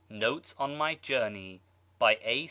[0.09, 1.61] NOTES ON MY JOURNEY.
[1.99, 2.39] BY A.